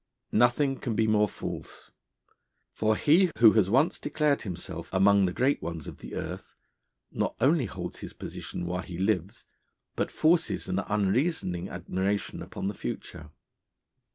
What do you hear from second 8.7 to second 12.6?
he lives, but forces an unreasoning admiration